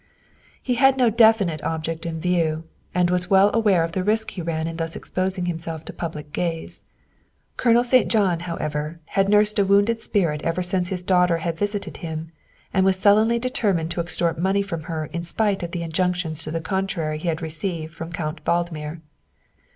[0.63, 4.41] He had no definite object in view, and was well aware of the risk he
[4.41, 6.81] ran in thus exposing himself to public gaze.
[7.55, 8.07] Colonel St.
[8.07, 12.31] John, however, had nursed a wounded spirit ever since his daughter had visited him,
[12.73, 16.49] and was sullenly determined to extort money from her in spite of the injunctions to
[16.49, 19.01] the contrary he had received from Count Valdmir.